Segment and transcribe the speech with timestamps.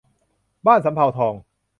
[0.65, 1.33] บ้านสำเภาทอง